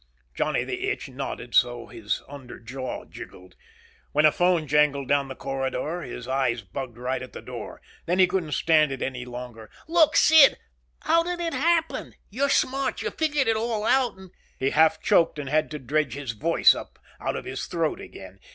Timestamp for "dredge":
15.77-16.15